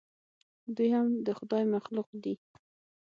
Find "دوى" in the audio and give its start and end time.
0.75-0.89